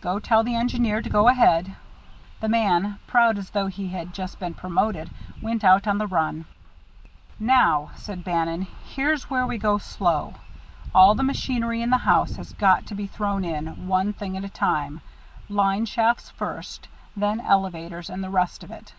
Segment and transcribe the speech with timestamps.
[0.00, 1.74] "Go tell the engineer to go ahead."
[2.38, 5.10] The man, proud as though he had just been promoted,
[5.42, 6.44] went out on the run.
[7.40, 10.34] "Now," said Bannon, "here's where we go slow.
[10.94, 14.44] All the machinery in the house has got to be thrown in, one thing at
[14.44, 15.00] a time,
[15.48, 16.86] line shafts first
[17.16, 18.94] and then elevators and the rest of it.